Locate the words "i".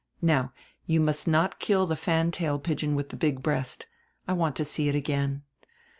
4.27-4.33